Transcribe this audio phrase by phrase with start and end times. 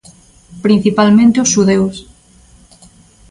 [0.65, 1.95] Principalmente os Xudeus.